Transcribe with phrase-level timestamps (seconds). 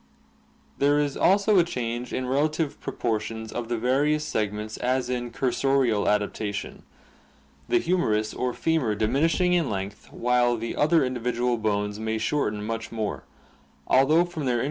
[0.79, 5.11] There is also a change in relative pro I portions of the various segments as
[5.11, 6.81] in cursorial adaptation,
[7.69, 12.91] the humerus or femur diminishing in length while the other individual bones may shorten much
[12.91, 13.25] more,
[13.91, 14.59] al though from their in Fig.